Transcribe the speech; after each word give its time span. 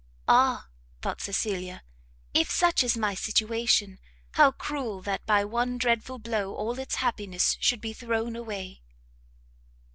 Ah, 0.27 0.67
thought 1.03 1.21
Cecilia, 1.21 1.83
if 2.33 2.49
such 2.49 2.83
is 2.83 2.97
my 2.97 3.13
situation, 3.13 3.99
how 4.31 4.51
cruel 4.51 4.99
that 5.03 5.23
by 5.27 5.45
one 5.45 5.77
dreadful 5.77 6.17
blow 6.17 6.55
all 6.55 6.79
its 6.79 6.95
happiness 6.95 7.55
should 7.59 7.81
be 7.81 7.93
thrown 7.93 8.35
away! 8.35 8.81